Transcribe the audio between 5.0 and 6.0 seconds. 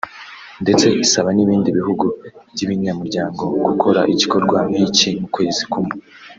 mu kwezi kumwe